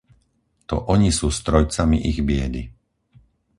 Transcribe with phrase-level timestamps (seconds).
[0.69, 2.63] To oni sú strojcami ich biedy.